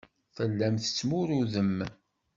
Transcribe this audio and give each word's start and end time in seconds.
Tellam 0.35 0.75
tettmurudem. 0.77 1.77